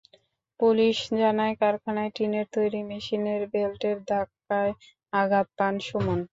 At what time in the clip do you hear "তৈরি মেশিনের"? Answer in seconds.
2.55-3.41